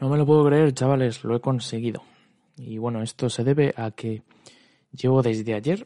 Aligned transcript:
No 0.00 0.10
me 0.10 0.18
lo 0.18 0.26
puedo 0.26 0.44
creer, 0.44 0.74
chavales, 0.74 1.24
lo 1.24 1.36
he 1.36 1.40
conseguido. 1.40 2.02
Y 2.58 2.78
bueno, 2.78 3.02
esto 3.02 3.30
se 3.30 3.44
debe 3.44 3.72
a 3.76 3.90
que 3.90 4.22
llevo 4.92 5.22
desde 5.22 5.54
ayer 5.54 5.84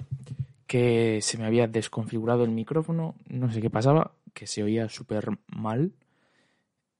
que 0.66 1.20
se 1.20 1.36
me 1.36 1.46
había 1.46 1.66
desconfigurado 1.66 2.44
el 2.44 2.50
micrófono, 2.50 3.16
no 3.28 3.50
sé 3.52 3.60
qué 3.60 3.70
pasaba, 3.70 4.12
que 4.32 4.46
se 4.46 4.62
oía 4.62 4.88
súper 4.88 5.28
mal. 5.48 5.92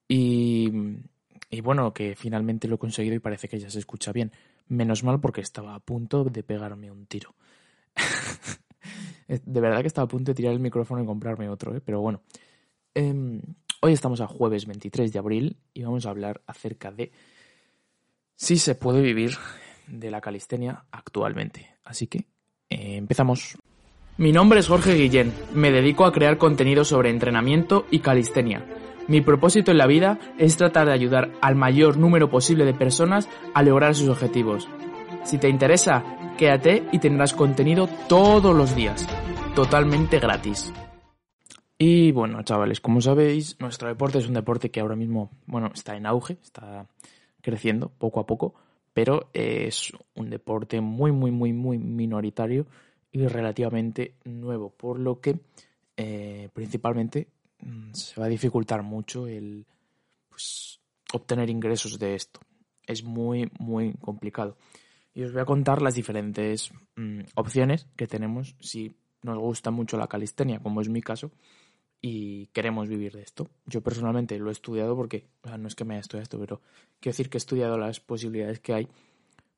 Y, 0.08 0.72
y 1.50 1.60
bueno, 1.60 1.92
que 1.92 2.16
finalmente 2.16 2.66
lo 2.66 2.74
he 2.74 2.78
conseguido 2.78 3.14
y 3.14 3.20
parece 3.20 3.48
que 3.48 3.60
ya 3.60 3.70
se 3.70 3.78
escucha 3.78 4.12
bien. 4.12 4.32
Menos 4.68 5.04
mal 5.04 5.20
porque 5.20 5.40
estaba 5.40 5.74
a 5.74 5.80
punto 5.80 6.24
de 6.24 6.42
pegarme 6.42 6.90
un 6.90 7.06
tiro. 7.06 7.34
de 9.28 9.60
verdad 9.60 9.80
que 9.82 9.86
estaba 9.86 10.06
a 10.06 10.08
punto 10.08 10.32
de 10.32 10.34
tirar 10.34 10.52
el 10.52 10.60
micrófono 10.60 11.02
y 11.02 11.06
comprarme 11.06 11.48
otro, 11.48 11.74
¿eh? 11.76 11.80
pero 11.80 12.00
bueno. 12.00 12.22
Em, 12.94 13.40
hoy 13.80 13.92
estamos 13.92 14.20
a 14.20 14.26
jueves 14.26 14.66
23 14.66 15.12
de 15.12 15.18
abril 15.18 15.56
y 15.74 15.82
vamos 15.82 16.06
a 16.06 16.10
hablar 16.10 16.42
acerca 16.46 16.90
de 16.90 17.10
si 18.36 18.58
se 18.58 18.74
puede 18.74 19.00
vivir 19.00 19.32
de 19.86 20.10
la 20.10 20.20
calistenia 20.20 20.84
actualmente. 20.90 21.74
Así 21.84 22.06
que 22.06 22.26
eh, 22.68 22.96
empezamos. 22.96 23.58
Mi 24.16 24.32
nombre 24.32 24.60
es 24.60 24.68
Jorge 24.68 24.94
Guillén. 24.94 25.32
Me 25.54 25.70
dedico 25.72 26.04
a 26.04 26.12
crear 26.12 26.38
contenido 26.38 26.84
sobre 26.84 27.10
entrenamiento 27.10 27.86
y 27.90 28.00
calistenia. 28.00 28.64
Mi 29.08 29.22
propósito 29.22 29.70
en 29.72 29.78
la 29.78 29.86
vida 29.86 30.18
es 30.38 30.56
tratar 30.56 30.86
de 30.86 30.92
ayudar 30.92 31.32
al 31.40 31.56
mayor 31.56 31.96
número 31.96 32.30
posible 32.30 32.64
de 32.64 32.74
personas 32.74 33.28
a 33.54 33.62
lograr 33.62 33.94
sus 33.94 34.08
objetivos. 34.08 34.68
Si 35.24 35.38
te 35.38 35.48
interesa, 35.48 36.04
quédate 36.38 36.84
y 36.92 36.98
tendrás 36.98 37.32
contenido 37.32 37.88
todos 38.08 38.54
los 38.54 38.76
días, 38.76 39.06
totalmente 39.54 40.20
gratis. 40.20 40.72
Y 41.82 42.12
bueno, 42.12 42.42
chavales, 42.42 42.78
como 42.78 43.00
sabéis, 43.00 43.56
nuestro 43.58 43.88
deporte 43.88 44.18
es 44.18 44.28
un 44.28 44.34
deporte 44.34 44.70
que 44.70 44.80
ahora 44.80 44.96
mismo, 44.96 45.30
bueno, 45.46 45.70
está 45.72 45.96
en 45.96 46.04
auge, 46.04 46.36
está 46.42 46.86
creciendo 47.40 47.88
poco 47.88 48.20
a 48.20 48.26
poco, 48.26 48.52
pero 48.92 49.30
es 49.32 49.90
un 50.14 50.28
deporte 50.28 50.82
muy, 50.82 51.10
muy, 51.10 51.30
muy, 51.30 51.54
muy 51.54 51.78
minoritario 51.78 52.66
y 53.10 53.26
relativamente 53.26 54.12
nuevo, 54.24 54.68
por 54.68 55.00
lo 55.00 55.22
que 55.22 55.40
eh, 55.96 56.50
principalmente 56.52 57.28
mm, 57.60 57.94
se 57.94 58.20
va 58.20 58.26
a 58.26 58.28
dificultar 58.28 58.82
mucho 58.82 59.26
el 59.26 59.64
pues, 60.28 60.80
obtener 61.14 61.48
ingresos 61.48 61.98
de 61.98 62.14
esto. 62.14 62.40
Es 62.86 63.02
muy, 63.02 63.50
muy 63.58 63.94
complicado. 63.94 64.58
Y 65.14 65.22
os 65.22 65.32
voy 65.32 65.40
a 65.40 65.46
contar 65.46 65.80
las 65.80 65.94
diferentes 65.94 66.72
mm, 66.96 67.20
opciones 67.36 67.86
que 67.96 68.06
tenemos 68.06 68.54
si 68.60 68.94
nos 69.22 69.38
gusta 69.38 69.70
mucho 69.70 69.96
la 69.96 70.08
calistenia, 70.08 70.60
como 70.60 70.82
es 70.82 70.90
mi 70.90 71.00
caso, 71.00 71.30
y 72.00 72.46
queremos 72.48 72.88
vivir 72.88 73.12
de 73.12 73.22
esto. 73.22 73.50
Yo 73.66 73.82
personalmente 73.82 74.38
lo 74.38 74.48
he 74.48 74.52
estudiado 74.52 74.96
porque, 74.96 75.26
o 75.42 75.48
sea, 75.48 75.58
no 75.58 75.68
es 75.68 75.74
que 75.74 75.84
me 75.84 75.94
haya 75.94 76.00
estudiado 76.00 76.22
esto, 76.22 76.38
pero 76.38 76.60
quiero 76.98 77.12
decir 77.12 77.28
que 77.28 77.36
he 77.36 77.38
estudiado 77.38 77.76
las 77.78 78.00
posibilidades 78.00 78.60
que 78.60 78.72
hay 78.72 78.88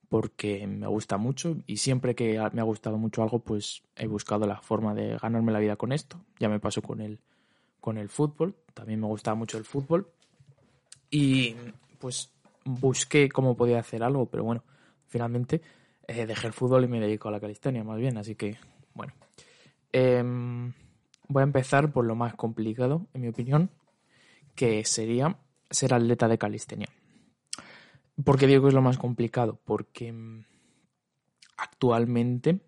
porque 0.09 0.67
me 0.67 0.87
gusta 0.89 1.17
mucho 1.17 1.57
y 1.67 1.79
siempre 1.79 2.15
que 2.15 2.39
me 2.53 2.61
ha 2.61 2.65
gustado 2.65 2.99
mucho 2.99 3.23
algo, 3.23 3.39
pues 3.39 3.83
he 3.97 4.07
buscado 4.07 4.47
la 4.47 4.61
forma 4.61 4.95
de 4.95 5.17
ganarme 5.17 5.53
la 5.53 5.59
vida 5.59 5.77
con 5.77 5.93
esto. 5.93 6.21
Ya 6.39 6.49
me 6.49 6.61
pasó 6.61 6.83
con 6.83 7.01
el, 7.01 7.21
con 7.81 7.97
el 7.97 8.09
fútbol, 8.09 8.57
también 8.75 9.01
me 9.01 9.07
gustaba 9.07 9.37
mucho 9.37 9.57
el 9.57 9.65
fútbol 9.65 10.11
y 11.11 11.57
pues 11.99 12.31
busqué 12.65 13.29
cómo 13.29 13.57
podía 13.57 13.79
hacer 13.79 14.03
algo, 14.03 14.27
pero 14.27 14.45
bueno, 14.45 14.65
finalmente 15.07 15.63
eh, 16.07 16.27
dejé 16.27 16.49
el 16.49 16.53
fútbol 16.53 16.85
y 16.85 16.89
me 16.89 17.01
dedico 17.01 17.29
a 17.29 17.33
la 17.33 17.41
calistenia 17.41 17.85
más 17.85 17.99
bien, 17.99 18.19
así 18.19 18.35
que 18.35 18.59
bueno. 18.95 19.15
Eh, 19.93 20.23
Voy 21.29 21.41
a 21.41 21.45
empezar 21.45 21.93
por 21.93 22.05
lo 22.05 22.15
más 22.15 22.35
complicado, 22.35 23.07
en 23.15 23.23
mi 23.23 23.29
opinión, 23.29 23.71
que 24.55 24.85
sería 24.85 25.39
ser 25.71 25.95
atleta 25.95 26.29
de 26.29 26.39
calistenia. 26.39 26.89
¿Por 28.25 28.39
qué 28.39 28.47
digo 28.47 28.63
que 28.63 28.69
es 28.69 28.75
lo 28.75 28.83
más 28.83 28.99
complicado? 28.99 29.59
Porque 29.65 30.13
mm, 30.13 30.45
actualmente 31.57 32.61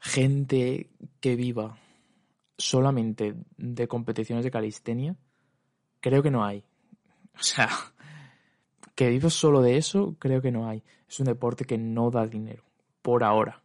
gente 0.00 0.90
que 1.20 1.36
viva 1.36 1.78
solamente 2.58 3.34
de 3.56 3.88
competiciones 3.88 4.44
de 4.44 4.50
calistenia, 4.50 5.16
creo 6.00 6.22
que 6.22 6.30
no 6.30 6.44
hay. 6.44 6.64
O 7.38 7.42
sea, 7.42 7.68
que 8.94 9.08
viva 9.08 9.30
solo 9.30 9.62
de 9.62 9.76
eso, 9.76 10.16
creo 10.18 10.42
que 10.42 10.52
no 10.52 10.68
hay. 10.68 10.82
Es 11.08 11.20
un 11.20 11.26
deporte 11.26 11.64
que 11.64 11.78
no 11.78 12.10
da 12.10 12.26
dinero, 12.26 12.64
por 13.02 13.24
ahora. 13.24 13.62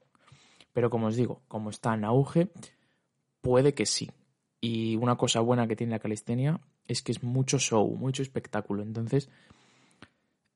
Pero 0.73 0.89
como 0.89 1.07
os 1.07 1.15
digo, 1.15 1.41
como 1.47 1.71
está 1.71 1.93
en 1.93 2.05
auge, 2.05 2.51
Puede 3.41 3.73
que 3.73 3.85
sí. 3.85 4.09
Y 4.61 4.95
una 4.97 5.15
cosa 5.15 5.39
buena 5.39 5.67
que 5.67 5.75
tiene 5.75 5.91
la 5.91 5.99
calistenia 5.99 6.59
es 6.87 7.01
que 7.01 7.11
es 7.11 7.23
mucho 7.23 7.59
show, 7.59 7.95
mucho 7.95 8.21
espectáculo. 8.21 8.83
Entonces, 8.83 9.29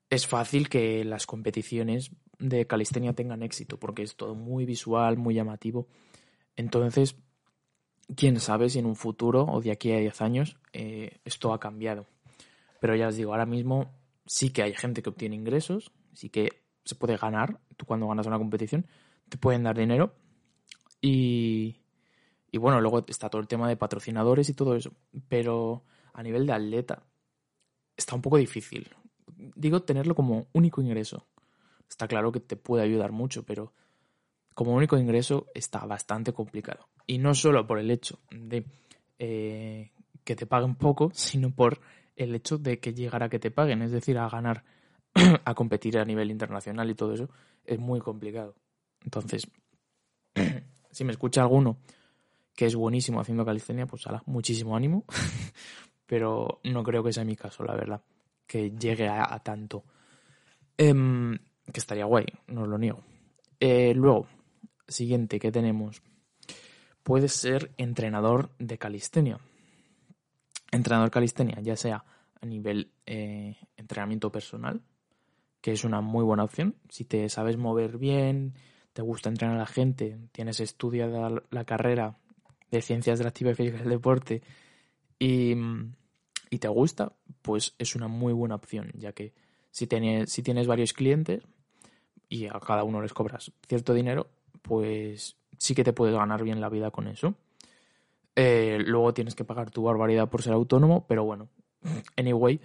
es 0.09 0.27
fácil 0.27 0.69
que 0.69 1.03
las 1.05 1.25
competiciones 1.25 2.11
de 2.39 2.67
calistenia 2.67 3.13
tengan 3.13 3.43
éxito, 3.43 3.79
porque 3.79 4.03
es 4.03 4.15
todo 4.15 4.35
muy 4.35 4.65
visual, 4.65 5.17
muy 5.17 5.33
llamativo. 5.33 5.87
Entonces, 6.55 7.15
quién 8.15 8.39
sabe 8.39 8.69
si 8.69 8.79
en 8.79 8.85
un 8.85 8.95
futuro 8.95 9.45
o 9.45 9.61
de 9.61 9.71
aquí 9.71 9.91
a 9.91 9.99
10 9.99 10.21
años 10.21 10.57
eh, 10.73 11.19
esto 11.25 11.53
ha 11.53 11.59
cambiado. 11.59 12.05
Pero 12.79 12.95
ya 12.95 13.07
os 13.07 13.15
digo, 13.15 13.31
ahora 13.31 13.45
mismo 13.45 13.91
sí 14.25 14.49
que 14.51 14.63
hay 14.63 14.73
gente 14.73 15.01
que 15.01 15.09
obtiene 15.09 15.35
ingresos, 15.35 15.91
sí 16.13 16.29
que 16.29 16.63
se 16.83 16.95
puede 16.95 17.17
ganar. 17.17 17.59
Tú 17.77 17.85
cuando 17.85 18.07
ganas 18.07 18.27
una 18.27 18.37
competición 18.37 18.85
te 19.29 19.37
pueden 19.37 19.63
dar 19.63 19.77
dinero 19.77 20.13
y, 21.01 21.09
y 21.09 21.42
bueno, 22.63 22.79
luego 22.79 23.03
está 23.05 23.29
todo 23.29 23.41
el 23.41 23.47
tema 23.47 23.67
de 23.67 23.75
patrocinadores 23.75 24.47
y 24.47 24.53
todo 24.53 24.73
eso. 24.73 24.93
Pero 25.27 25.83
a 26.13 26.23
nivel 26.23 26.47
de 26.47 26.53
atleta 26.53 27.03
está 27.97 28.15
un 28.15 28.21
poco 28.21 28.37
difícil. 28.37 28.89
Digo, 29.35 29.83
tenerlo 29.83 30.15
como 30.15 30.47
único 30.53 30.81
ingreso. 30.81 31.27
Está 31.89 32.07
claro 32.07 32.31
que 32.31 32.39
te 32.39 32.55
puede 32.55 32.85
ayudar 32.85 33.11
mucho, 33.11 33.43
pero 33.43 33.73
como 34.55 34.73
único 34.73 34.97
ingreso 34.97 35.47
está 35.53 35.85
bastante 35.85 36.31
complicado. 36.31 36.87
Y 37.05 37.17
no 37.17 37.35
solo 37.35 37.67
por 37.67 37.79
el 37.79 37.91
hecho 37.91 38.19
de 38.31 38.65
eh, 39.19 39.91
que 40.23 40.37
te 40.37 40.45
paguen 40.45 40.75
poco, 40.75 41.11
sino 41.13 41.53
por 41.53 41.81
el 42.15 42.33
hecho 42.33 42.57
de 42.57 42.79
que 42.79 42.93
llegar 42.93 43.23
a 43.23 43.29
que 43.29 43.39
te 43.39 43.51
paguen, 43.51 43.81
es 43.81 43.91
decir, 43.91 44.17
a 44.17 44.29
ganar, 44.29 44.63
a 45.43 45.53
competir 45.53 45.97
a 45.97 46.05
nivel 46.05 46.31
internacional 46.31 46.89
y 46.89 46.95
todo 46.95 47.13
eso, 47.13 47.29
es 47.65 47.77
muy 47.77 47.99
complicado. 47.99 48.55
Entonces, 49.03 49.49
si 50.91 51.03
me 51.03 51.11
escucha 51.11 51.41
alguno 51.41 51.79
que 52.55 52.65
es 52.65 52.75
buenísimo 52.75 53.19
haciendo 53.19 53.45
calistenia, 53.45 53.85
pues 53.85 54.05
ala, 54.07 54.23
muchísimo 54.25 54.75
ánimo. 54.75 55.05
Pero 56.05 56.59
no 56.63 56.83
creo 56.83 57.03
que 57.03 57.13
sea 57.13 57.23
mi 57.23 57.35
caso, 57.35 57.63
la 57.63 57.75
verdad. 57.75 58.01
Que 58.45 58.71
llegue 58.71 59.07
a, 59.07 59.39
tanto. 59.39 59.83
Em, 60.77 61.37
que 61.71 61.79
estaría 61.79 62.05
guay, 62.05 62.25
no 62.47 62.67
lo 62.67 62.77
niego. 62.77 63.01
Eh, 63.59 63.93
luego, 63.95 64.27
siguiente 64.87 65.39
que 65.39 65.51
tenemos. 65.51 66.01
Puede 67.03 67.27
ser 67.29 67.71
entrenador 67.77 68.51
de 68.59 68.77
calistenia. 68.77 69.39
Entrenador 70.71 71.11
calistenia, 71.11 71.59
ya 71.61 71.75
sea 71.75 72.03
a 72.41 72.45
nivel 72.45 72.91
eh, 73.05 73.55
entrenamiento 73.77 74.31
personal, 74.31 74.81
que 75.61 75.71
es 75.71 75.83
una 75.83 76.01
muy 76.01 76.23
buena 76.23 76.43
opción. 76.43 76.75
Si 76.89 77.05
te 77.05 77.29
sabes 77.29 77.57
mover 77.57 77.97
bien, 77.97 78.53
te 78.91 79.01
gusta 79.01 79.29
entrenar 79.29 79.55
a 79.55 79.59
la 79.59 79.65
gente, 79.65 80.19
tienes 80.31 80.59
estudiada 80.59 81.31
la 81.49 81.65
carrera 81.65 82.17
de 82.73 82.81
ciencias 82.81 83.19
de 83.19 83.23
la 83.23 83.29
actividad 83.29 83.55
física 83.55 83.77
del 83.77 83.89
deporte 83.89 84.41
y, 85.19 85.55
te 86.59 86.67
gusta, 86.67 87.13
pues 87.41 87.75
es 87.77 87.95
una 87.95 88.07
muy 88.07 88.33
buena 88.33 88.55
opción, 88.55 88.91
ya 88.95 89.11
que 89.13 89.33
si 89.71 89.87
tienes, 89.87 90.31
si 90.31 90.43
tienes 90.43 90.67
varios 90.67 90.93
clientes 90.93 91.43
y 92.29 92.47
a 92.47 92.59
cada 92.59 92.83
uno 92.83 93.01
les 93.01 93.13
cobras 93.13 93.51
cierto 93.67 93.93
dinero, 93.93 94.27
pues 94.61 95.35
sí 95.57 95.75
que 95.75 95.83
te 95.83 95.93
puedes 95.93 96.15
ganar 96.15 96.43
bien 96.43 96.61
la 96.61 96.69
vida 96.69 96.91
con 96.91 97.07
eso. 97.07 97.35
Eh, 98.35 98.79
luego 98.85 99.13
tienes 99.13 99.35
que 99.35 99.45
pagar 99.45 99.71
tu 99.71 99.83
barbaridad 99.83 100.29
por 100.29 100.41
ser 100.41 100.53
autónomo, 100.53 101.05
pero 101.07 101.23
bueno, 101.23 101.49
anyway, 102.17 102.59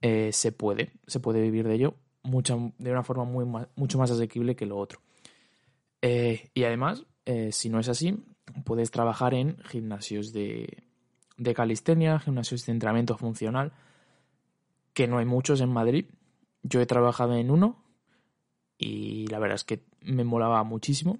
eh, 0.00 0.30
se 0.32 0.52
puede, 0.52 0.92
se 1.06 1.20
puede 1.20 1.40
vivir 1.40 1.66
de 1.66 1.74
ello 1.74 1.94
mucha, 2.22 2.56
de 2.78 2.90
una 2.90 3.02
forma 3.02 3.24
muy, 3.24 3.44
mucho 3.76 3.98
más 3.98 4.10
asequible 4.10 4.56
que 4.56 4.66
lo 4.66 4.78
otro. 4.78 5.00
Eh, 6.00 6.50
y 6.54 6.64
además, 6.64 7.04
si 7.50 7.68
no 7.68 7.78
es 7.78 7.88
así, 7.88 8.18
puedes 8.64 8.90
trabajar 8.90 9.34
en 9.34 9.58
gimnasios 9.64 10.32
de, 10.32 10.84
de 11.36 11.54
calistenia, 11.54 12.18
gimnasios 12.18 12.66
de 12.66 12.72
entrenamiento 12.72 13.16
funcional, 13.16 13.72
que 14.94 15.06
no 15.06 15.18
hay 15.18 15.24
muchos 15.24 15.60
en 15.60 15.70
Madrid. 15.70 16.06
Yo 16.62 16.80
he 16.80 16.86
trabajado 16.86 17.34
en 17.34 17.50
uno 17.50 17.82
y 18.78 19.26
la 19.28 19.38
verdad 19.38 19.56
es 19.56 19.64
que 19.64 19.84
me 20.00 20.24
molaba 20.24 20.62
muchísimo, 20.64 21.18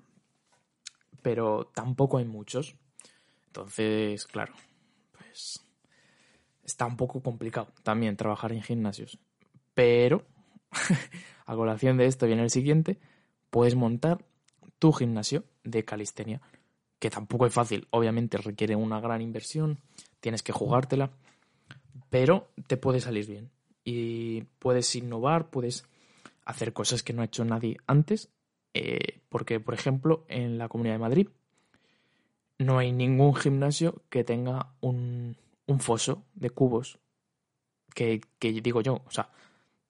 pero 1.22 1.70
tampoco 1.74 2.18
hay 2.18 2.24
muchos. 2.24 2.76
Entonces, 3.46 4.26
claro, 4.26 4.54
pues 5.12 5.64
está 6.64 6.86
un 6.86 6.96
poco 6.96 7.22
complicado 7.22 7.68
también 7.82 8.16
trabajar 8.16 8.52
en 8.52 8.62
gimnasios. 8.62 9.18
Pero, 9.74 10.24
a 11.46 11.54
colación 11.54 11.96
de 11.96 12.06
esto 12.06 12.26
viene 12.26 12.42
el 12.42 12.50
siguiente, 12.50 12.98
puedes 13.50 13.74
montar 13.74 14.24
tu 14.78 14.92
gimnasio 14.92 15.44
de 15.64 15.84
calistenia 15.84 16.40
que 17.02 17.10
tampoco 17.10 17.46
es 17.46 17.52
fácil, 17.52 17.88
obviamente 17.90 18.38
requiere 18.38 18.76
una 18.76 19.00
gran 19.00 19.20
inversión, 19.20 19.80
tienes 20.20 20.44
que 20.44 20.52
jugártela, 20.52 21.10
pero 22.10 22.52
te 22.68 22.76
puede 22.76 23.00
salir 23.00 23.26
bien. 23.26 23.50
y 23.82 24.42
puedes 24.60 24.94
innovar, 24.94 25.50
puedes 25.50 25.84
hacer 26.44 26.72
cosas 26.72 27.02
que 27.02 27.12
no 27.12 27.22
ha 27.22 27.24
hecho 27.24 27.44
nadie 27.44 27.78
antes, 27.88 28.28
eh, 28.72 29.20
porque 29.30 29.58
por 29.58 29.74
ejemplo 29.74 30.24
en 30.28 30.58
la 30.58 30.68
Comunidad 30.68 30.94
de 30.94 30.98
Madrid 31.00 31.28
no 32.58 32.78
hay 32.78 32.92
ningún 32.92 33.34
gimnasio 33.34 34.04
que 34.08 34.22
tenga 34.22 34.72
un, 34.80 35.36
foso 35.80 36.22
de 36.34 36.50
cubos, 36.50 37.00
que, 37.96 38.20
que 38.38 38.52
digo 38.52 38.80
yo, 38.80 39.02
o 39.04 39.10
sea, 39.10 39.28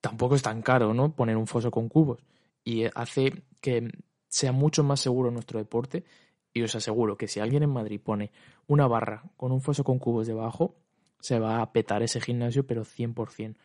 tampoco 0.01 0.33
es 0.33 0.41
tan 0.41 0.63
caro, 0.63 0.95
¿no? 0.95 1.15
Poner 1.15 1.37
un 1.37 1.45
foso 1.45 1.69
con 1.69 1.89
cubos 1.89 2.23
y 2.63 2.85
hace 2.95 3.43
que 3.61 3.91
sea 4.29 4.51
mucho 4.51 4.83
más 4.83 4.99
seguro 4.99 5.29
nuestro 5.29 5.59
deporte 5.59 6.05
y 6.53 6.61
os 6.61 6.75
aseguro 6.75 7.17
que 7.17 7.27
si 7.27 7.39
alguien 7.39 7.63
en 7.63 7.71
Madrid 7.71 7.99
pone 7.99 8.31
una 8.67 8.87
barra 8.87 9.23
con 9.37 9.51
un 9.51 9.61
foso 9.61 9.83
con 9.83 9.99
cubos 9.99 10.27
debajo, 10.27 10.75
se 11.19 11.39
va 11.39 11.61
a 11.61 11.71
petar 11.71 12.03
ese 12.03 12.21
gimnasio, 12.21 12.67
pero 12.67 12.83
100%. 12.83 13.55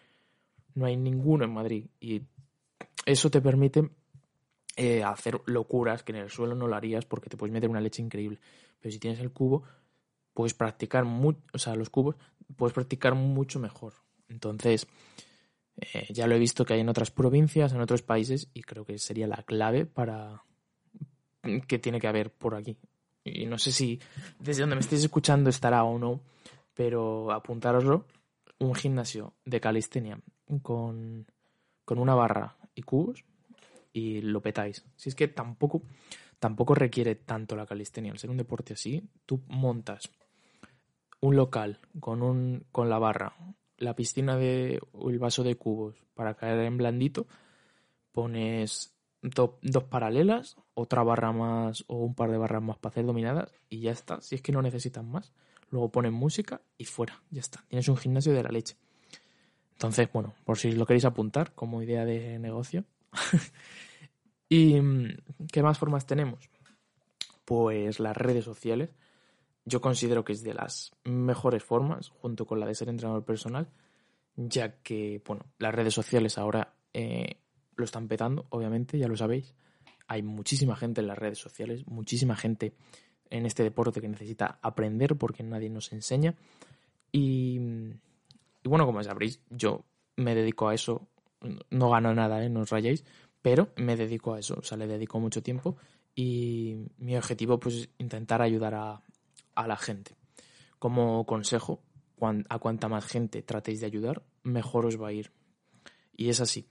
No 0.74 0.86
hay 0.86 0.96
ninguno 0.96 1.44
en 1.44 1.52
Madrid 1.52 1.86
y 2.00 2.22
eso 3.04 3.30
te 3.30 3.40
permite 3.40 3.90
eh, 4.76 5.02
hacer 5.02 5.40
locuras 5.46 6.02
que 6.02 6.12
en 6.12 6.18
el 6.18 6.30
suelo 6.30 6.54
no 6.54 6.68
lo 6.68 6.76
harías 6.76 7.04
porque 7.04 7.28
te 7.28 7.36
puedes 7.36 7.52
meter 7.52 7.68
una 7.68 7.80
leche 7.80 8.00
increíble. 8.00 8.38
Pero 8.80 8.92
si 8.92 8.98
tienes 8.98 9.18
el 9.20 9.32
cubo, 9.32 9.64
puedes 10.32 10.54
practicar 10.54 11.04
mucho, 11.04 11.40
o 11.52 11.58
sea, 11.58 11.74
los 11.74 11.90
cubos, 11.90 12.14
puedes 12.56 12.72
practicar 12.72 13.14
mucho 13.16 13.58
mejor. 13.58 13.94
Entonces, 14.28 14.86
eh, 15.76 16.06
ya 16.10 16.28
lo 16.28 16.36
he 16.36 16.38
visto 16.38 16.64
que 16.64 16.74
hay 16.74 16.80
en 16.80 16.88
otras 16.88 17.10
provincias, 17.10 17.72
en 17.72 17.80
otros 17.80 18.02
países, 18.02 18.48
y 18.54 18.62
creo 18.62 18.84
que 18.84 18.98
sería 18.98 19.26
la 19.26 19.42
clave 19.42 19.84
para 19.84 20.44
que 21.66 21.78
tiene 21.78 22.00
que 22.00 22.08
haber 22.08 22.32
por 22.32 22.54
aquí. 22.54 22.76
Y 23.24 23.46
no 23.46 23.58
sé 23.58 23.72
si 23.72 24.00
desde 24.38 24.62
donde 24.62 24.76
me 24.76 24.80
estéis 24.80 25.02
escuchando 25.02 25.50
estará 25.50 25.84
o 25.84 25.98
no, 25.98 26.20
pero 26.74 27.32
apuntároslo, 27.32 28.06
un 28.58 28.74
gimnasio 28.74 29.34
de 29.44 29.60
calistenia 29.60 30.18
con, 30.62 31.26
con 31.84 31.98
una 31.98 32.14
barra 32.14 32.56
y 32.74 32.82
cubos 32.82 33.24
y 33.92 34.20
lo 34.20 34.40
petáis. 34.40 34.84
Si 34.96 35.08
es 35.08 35.14
que 35.14 35.28
tampoco, 35.28 35.82
tampoco 36.38 36.74
requiere 36.74 37.14
tanto 37.16 37.56
la 37.56 37.66
calistenia. 37.66 38.12
Al 38.12 38.18
ser 38.18 38.30
un 38.30 38.36
deporte 38.36 38.74
así, 38.74 39.02
tú 39.26 39.42
montas 39.48 40.10
un 41.20 41.36
local 41.36 41.80
con, 42.00 42.22
un, 42.22 42.66
con 42.70 42.88
la 42.88 42.98
barra, 42.98 43.34
la 43.76 43.94
piscina 43.94 44.36
de 44.36 44.80
el 45.06 45.18
vaso 45.18 45.42
de 45.42 45.56
cubos 45.56 45.96
para 46.14 46.34
caer 46.34 46.60
en 46.60 46.76
blandito, 46.76 47.26
pones 48.12 48.94
dos 49.22 49.84
paralelas, 49.84 50.56
otra 50.74 51.02
barra 51.02 51.32
más 51.32 51.84
o 51.88 51.96
un 51.96 52.14
par 52.14 52.30
de 52.30 52.38
barras 52.38 52.62
más 52.62 52.78
para 52.78 52.92
hacer 52.92 53.06
dominadas 53.06 53.52
y 53.68 53.80
ya 53.80 53.92
está. 53.92 54.20
Si 54.20 54.34
es 54.34 54.42
que 54.42 54.52
no 54.52 54.62
necesitas 54.62 55.04
más, 55.04 55.32
luego 55.70 55.90
pones 55.90 56.12
música 56.12 56.60
y 56.76 56.84
fuera, 56.84 57.22
ya 57.30 57.40
está. 57.40 57.64
Tienes 57.68 57.88
un 57.88 57.96
gimnasio 57.96 58.32
de 58.32 58.42
la 58.42 58.50
leche. 58.50 58.76
Entonces, 59.72 60.08
bueno, 60.12 60.34
por 60.44 60.58
si 60.58 60.72
lo 60.72 60.86
queréis 60.86 61.04
apuntar 61.04 61.54
como 61.54 61.82
idea 61.82 62.04
de 62.04 62.38
negocio. 62.38 62.84
¿Y 64.48 64.80
qué 65.52 65.62
más 65.62 65.78
formas 65.78 66.06
tenemos? 66.06 66.48
Pues 67.44 68.00
las 68.00 68.16
redes 68.16 68.44
sociales 68.44 68.90
yo 69.68 69.80
considero 69.80 70.24
que 70.24 70.32
es 70.32 70.42
de 70.42 70.54
las 70.54 70.92
mejores 71.04 71.62
formas, 71.62 72.08
junto 72.08 72.46
con 72.46 72.58
la 72.58 72.66
de 72.66 72.74
ser 72.74 72.88
entrenador 72.88 73.24
personal, 73.24 73.68
ya 74.34 74.80
que, 74.80 75.22
bueno, 75.26 75.44
las 75.58 75.74
redes 75.74 75.92
sociales 75.92 76.38
ahora 76.38 76.74
eh, 76.94 77.36
lo 77.78 77.84
están 77.84 78.08
petando, 78.08 78.46
obviamente, 78.50 78.98
ya 78.98 79.08
lo 79.08 79.16
sabéis. 79.16 79.54
Hay 80.08 80.22
muchísima 80.22 80.76
gente 80.76 81.00
en 81.00 81.06
las 81.06 81.18
redes 81.18 81.38
sociales, 81.38 81.86
muchísima 81.86 82.36
gente 82.36 82.74
en 83.30 83.46
este 83.46 83.62
deporte 83.62 84.00
que 84.00 84.08
necesita 84.08 84.58
aprender 84.62 85.16
porque 85.16 85.42
nadie 85.42 85.70
nos 85.70 85.92
enseña. 85.92 86.34
Y, 87.12 87.58
bueno, 88.64 88.84
como 88.84 89.02
sabréis, 89.02 89.40
yo 89.50 89.84
me 90.16 90.34
dedico 90.34 90.68
a 90.68 90.74
eso, 90.74 91.08
no 91.70 91.90
gano 91.90 92.14
nada, 92.14 92.44
¿eh? 92.44 92.48
no 92.48 92.60
os 92.60 92.70
rayéis, 92.70 93.04
pero 93.40 93.70
me 93.76 93.96
dedico 93.96 94.34
a 94.34 94.40
eso, 94.40 94.56
o 94.58 94.62
sea, 94.62 94.76
le 94.76 94.86
dedico 94.86 95.20
mucho 95.20 95.42
tiempo 95.42 95.76
y 96.14 96.76
mi 96.98 97.16
objetivo 97.16 97.60
pues 97.60 97.74
es 97.76 97.88
intentar 97.98 98.42
ayudar 98.42 98.74
a, 98.74 99.00
a 99.54 99.66
la 99.66 99.76
gente. 99.76 100.16
Como 100.78 101.24
consejo, 101.26 101.82
a 102.48 102.58
cuanta 102.58 102.88
más 102.88 103.06
gente 103.06 103.42
tratéis 103.42 103.80
de 103.80 103.86
ayudar, 103.86 104.22
mejor 104.42 104.86
os 104.86 105.00
va 105.00 105.08
a 105.08 105.12
ir. 105.12 105.30
Y 106.16 106.28
es 106.28 106.40
así. 106.40 106.66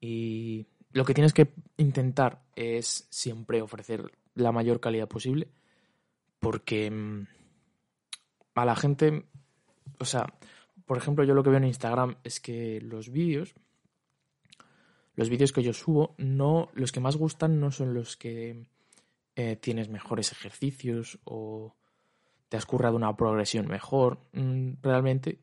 Y 0.00 0.66
lo 0.92 1.04
que 1.04 1.14
tienes 1.14 1.32
que 1.32 1.52
intentar 1.76 2.42
es 2.56 3.06
siempre 3.10 3.62
ofrecer 3.62 4.10
la 4.34 4.52
mayor 4.52 4.80
calidad 4.80 5.08
posible, 5.08 5.48
porque 6.38 6.90
mm, 6.90 7.26
a 8.54 8.64
la 8.64 8.76
gente, 8.76 9.26
o 9.98 10.04
sea, 10.04 10.26
por 10.86 10.98
ejemplo, 10.98 11.24
yo 11.24 11.34
lo 11.34 11.42
que 11.42 11.50
veo 11.50 11.58
en 11.58 11.66
Instagram 11.66 12.16
es 12.24 12.40
que 12.40 12.80
los 12.80 13.10
vídeos, 13.10 13.54
los 15.14 15.28
vídeos 15.28 15.52
que 15.52 15.62
yo 15.62 15.72
subo, 15.72 16.14
no, 16.18 16.70
los 16.74 16.92
que 16.92 17.00
más 17.00 17.16
gustan 17.16 17.60
no 17.60 17.70
son 17.70 17.94
los 17.94 18.16
que 18.16 18.66
eh, 19.36 19.56
tienes 19.56 19.88
mejores 19.88 20.32
ejercicios 20.32 21.18
o 21.24 21.76
te 22.48 22.56
has 22.56 22.66
currado 22.66 22.96
una 22.96 23.16
progresión 23.16 23.68
mejor. 23.68 24.18
Mm, 24.32 24.72
realmente 24.82 25.40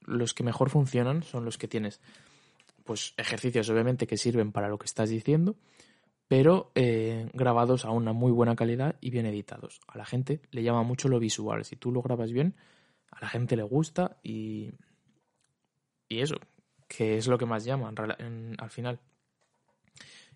los 0.00 0.34
que 0.34 0.42
mejor 0.42 0.70
funcionan 0.70 1.22
son 1.22 1.44
los 1.44 1.58
que 1.58 1.68
tienes 1.68 2.00
pues 2.88 3.12
ejercicios 3.18 3.68
obviamente 3.68 4.06
que 4.06 4.16
sirven 4.16 4.50
para 4.50 4.70
lo 4.70 4.78
que 4.78 4.86
estás 4.86 5.10
diciendo, 5.10 5.56
pero 6.26 6.72
eh, 6.74 7.28
grabados 7.34 7.84
a 7.84 7.90
una 7.90 8.14
muy 8.14 8.32
buena 8.32 8.56
calidad 8.56 8.96
y 9.02 9.10
bien 9.10 9.26
editados. 9.26 9.82
A 9.86 9.98
la 9.98 10.06
gente 10.06 10.40
le 10.52 10.62
llama 10.62 10.84
mucho 10.84 11.10
lo 11.10 11.18
visual. 11.18 11.66
Si 11.66 11.76
tú 11.76 11.92
lo 11.92 12.00
grabas 12.00 12.32
bien, 12.32 12.56
a 13.10 13.20
la 13.20 13.28
gente 13.28 13.56
le 13.56 13.62
gusta 13.62 14.16
y, 14.22 14.70
y 16.08 16.20
eso, 16.20 16.36
que 16.88 17.18
es 17.18 17.28
lo 17.28 17.36
que 17.36 17.44
más 17.44 17.66
llama 17.66 17.92
al 17.94 18.70
final. 18.70 19.00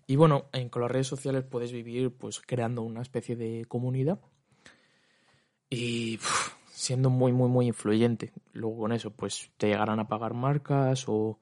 Y 0.05 0.15
bueno, 0.15 0.45
en, 0.53 0.69
con 0.69 0.83
las 0.83 0.91
redes 0.91 1.07
sociales 1.07 1.43
puedes 1.43 1.71
vivir 1.71 2.11
pues 2.11 2.39
creando 2.39 2.83
una 2.83 3.01
especie 3.01 3.35
de 3.35 3.65
comunidad 3.67 4.19
y 5.71 6.19
siendo 6.69 7.09
muy, 7.09 7.31
muy, 7.31 7.49
muy 7.49 7.65
influyente. 7.65 8.31
Luego 8.51 8.77
con 8.81 8.91
eso, 8.91 9.09
pues 9.09 9.49
te 9.57 9.69
llegarán 9.69 9.99
a 9.99 10.07
pagar 10.07 10.35
marcas 10.35 11.05
o, 11.07 11.39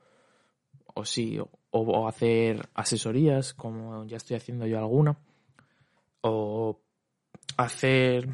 o 0.93 1.05
sí, 1.05 1.39
o, 1.71 2.07
hacer 2.07 2.67
asesorías, 2.73 3.53
como 3.53 4.05
ya 4.05 4.17
estoy 4.17 4.37
haciendo 4.37 4.65
yo 4.67 4.77
alguna, 4.77 5.17
o 6.21 6.79
hacer, 7.57 8.27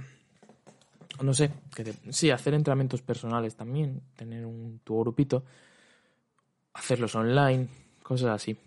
no 1.22 1.34
sé, 1.34 1.52
que 1.76 1.94
sí, 2.10 2.32
hacer 2.32 2.54
entrenamientos 2.54 3.02
personales 3.02 3.56
también, 3.56 4.02
tener 4.16 4.46
un, 4.46 4.80
tu 4.84 5.00
grupito, 5.00 5.44
hacerlos 6.74 7.16
online, 7.16 7.68
cosas 8.04 8.30
así. 8.30 8.58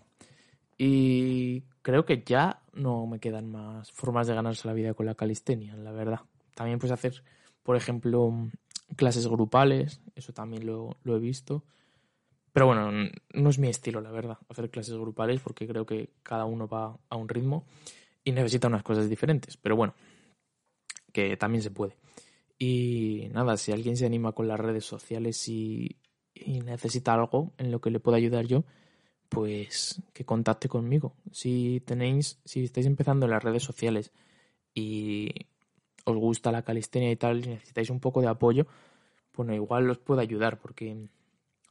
Y 0.77 1.61
creo 1.81 2.05
que 2.05 2.23
ya 2.25 2.61
no 2.73 3.05
me 3.05 3.19
quedan 3.19 3.51
más 3.51 3.91
formas 3.91 4.27
de 4.27 4.35
ganarse 4.35 4.67
la 4.67 4.73
vida 4.73 4.93
con 4.93 5.05
la 5.05 5.15
calistenia, 5.15 5.75
la 5.75 5.91
verdad. 5.91 6.21
También 6.55 6.79
puedes 6.79 6.93
hacer, 6.93 7.23
por 7.63 7.75
ejemplo, 7.75 8.33
clases 8.95 9.27
grupales, 9.27 10.01
eso 10.15 10.33
también 10.33 10.65
lo, 10.65 10.95
he 11.05 11.19
visto. 11.19 11.63
Pero 12.53 12.65
bueno, 12.65 13.09
no 13.33 13.49
es 13.49 13.59
mi 13.59 13.69
estilo, 13.69 14.01
la 14.01 14.11
verdad, 14.11 14.37
hacer 14.49 14.69
clases 14.69 14.95
grupales 14.95 15.39
porque 15.39 15.67
creo 15.67 15.85
que 15.85 16.09
cada 16.21 16.45
uno 16.45 16.67
va 16.67 16.97
a 17.09 17.15
un 17.15 17.29
ritmo 17.29 17.65
y 18.23 18.33
necesita 18.33 18.67
unas 18.67 18.83
cosas 18.83 19.09
diferentes. 19.09 19.57
Pero 19.57 19.75
bueno, 19.75 19.93
que 21.13 21.37
también 21.37 21.63
se 21.63 21.71
puede. 21.71 21.95
Y 22.57 23.29
nada, 23.31 23.57
si 23.57 23.71
alguien 23.71 23.97
se 23.97 24.05
anima 24.05 24.33
con 24.33 24.47
las 24.47 24.59
redes 24.59 24.85
sociales 24.85 25.47
y, 25.47 25.97
y 26.33 26.59
necesita 26.61 27.13
algo 27.13 27.53
en 27.57 27.71
lo 27.71 27.79
que 27.79 27.89
le 27.89 27.99
pueda 27.99 28.17
ayudar 28.17 28.45
yo, 28.45 28.63
pues 29.29 30.01
que 30.13 30.25
contacte 30.25 30.67
conmigo. 30.67 31.15
Si 31.31 31.81
tenéis, 31.85 32.39
si 32.43 32.65
estáis 32.65 32.85
empezando 32.85 33.25
en 33.25 33.31
las 33.31 33.43
redes 33.43 33.63
sociales 33.63 34.11
y 34.73 35.29
os 36.03 36.17
gusta 36.17 36.51
la 36.51 36.63
calistenia 36.63 37.11
y 37.11 37.15
tal 37.15 37.45
y 37.45 37.49
necesitáis 37.49 37.89
un 37.89 38.01
poco 38.01 38.21
de 38.21 38.27
apoyo, 38.27 38.67
bueno, 39.35 39.53
igual 39.55 39.89
os 39.89 39.99
puedo 39.99 40.19
ayudar 40.19 40.59
porque, 40.59 41.07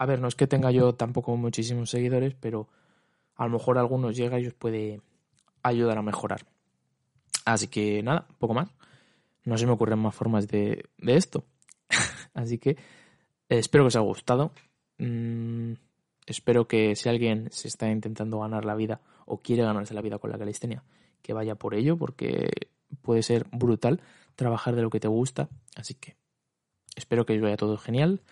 a 0.00 0.06
ver, 0.06 0.18
no 0.18 0.28
es 0.28 0.34
que 0.34 0.46
tenga 0.46 0.70
yo 0.70 0.94
tampoco 0.94 1.36
muchísimos 1.36 1.90
seguidores, 1.90 2.34
pero 2.34 2.68
a 3.36 3.44
lo 3.44 3.50
mejor 3.50 3.76
algunos 3.76 4.16
llega 4.16 4.40
y 4.40 4.46
os 4.46 4.54
puede 4.54 5.02
ayudar 5.62 5.98
a 5.98 6.02
mejorar. 6.02 6.46
Así 7.44 7.68
que 7.68 8.02
nada, 8.02 8.26
poco 8.38 8.54
más. 8.54 8.70
No 9.44 9.58
se 9.58 9.66
me 9.66 9.72
ocurren 9.72 9.98
más 9.98 10.14
formas 10.14 10.48
de, 10.48 10.86
de 10.96 11.16
esto. 11.16 11.44
Así 12.32 12.56
que 12.56 12.78
espero 13.50 13.84
que 13.84 13.88
os 13.88 13.96
haya 13.96 14.06
gustado. 14.06 14.52
Mm, 14.96 15.74
espero 16.24 16.66
que 16.66 16.96
si 16.96 17.10
alguien 17.10 17.48
se 17.50 17.68
está 17.68 17.90
intentando 17.90 18.40
ganar 18.40 18.64
la 18.64 18.76
vida 18.76 19.02
o 19.26 19.42
quiere 19.42 19.64
ganarse 19.64 19.92
la 19.92 20.00
vida 20.00 20.18
con 20.18 20.30
la 20.30 20.38
calistenia, 20.38 20.82
que 21.20 21.34
vaya 21.34 21.56
por 21.56 21.74
ello, 21.74 21.98
porque 21.98 22.48
puede 23.02 23.22
ser 23.22 23.44
brutal 23.52 24.00
trabajar 24.34 24.74
de 24.76 24.80
lo 24.80 24.88
que 24.88 24.98
te 24.98 25.08
gusta. 25.08 25.50
Así 25.76 25.92
que 25.92 26.16
espero 26.96 27.26
que 27.26 27.36
os 27.36 27.42
vaya 27.42 27.58
todo 27.58 27.76
genial 27.76 28.22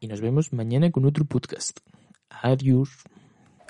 y 0.00 0.08
nos 0.08 0.20
vemos 0.20 0.52
mañana 0.52 0.90
con 0.90 1.04
otro 1.04 1.24
podcast. 1.24 1.78
Adiós. 2.30 2.88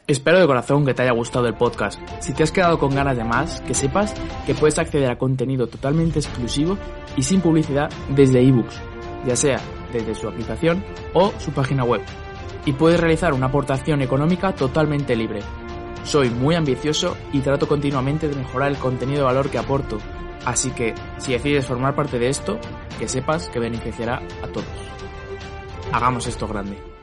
Espero 0.06 0.40
de 0.40 0.46
corazón 0.46 0.86
que 0.86 0.94
te 0.94 1.02
haya 1.02 1.12
gustado 1.12 1.46
el 1.46 1.54
podcast. 1.54 2.00
Si 2.20 2.32
te 2.32 2.42
has 2.42 2.52
quedado 2.52 2.78
con 2.78 2.94
ganas 2.94 3.16
de 3.16 3.24
más, 3.24 3.60
que 3.60 3.74
sepas 3.74 4.14
que 4.46 4.54
puedes 4.54 4.78
acceder 4.78 5.10
a 5.10 5.18
contenido 5.18 5.66
totalmente 5.66 6.18
exclusivo 6.18 6.78
y 7.16 7.22
sin 7.22 7.40
publicidad 7.40 7.90
desde 8.14 8.40
ebooks, 8.40 8.80
ya 9.26 9.36
sea 9.36 9.60
desde 9.92 10.14
su 10.14 10.28
aplicación 10.28 10.84
o 11.14 11.32
su 11.38 11.52
página 11.52 11.84
web 11.84 12.00
y 12.64 12.72
puedes 12.72 13.00
realizar 13.00 13.32
una 13.32 13.46
aportación 13.46 14.02
económica 14.02 14.54
totalmente 14.54 15.16
libre. 15.16 15.40
Soy 16.04 16.30
muy 16.30 16.54
ambicioso 16.54 17.16
y 17.32 17.40
trato 17.40 17.68
continuamente 17.68 18.28
de 18.28 18.36
mejorar 18.36 18.70
el 18.70 18.78
contenido 18.78 19.20
de 19.20 19.26
valor 19.26 19.50
que 19.50 19.58
aporto, 19.58 19.98
así 20.44 20.70
que 20.70 20.94
si 21.18 21.32
decides 21.32 21.66
formar 21.66 21.94
parte 21.94 22.18
de 22.18 22.28
esto, 22.28 22.58
que 22.98 23.08
sepas 23.08 23.48
que 23.48 23.58
beneficiará 23.58 24.22
a 24.42 24.48
todos. 24.48 25.09
Hagamos 25.92 26.26
esto 26.26 26.46
grande. 26.46 26.99